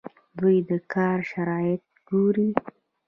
دوی 0.39 0.57
د 0.69 0.71
کار 0.93 1.17
شرایط 1.31 1.83
ګوري. 2.09 2.49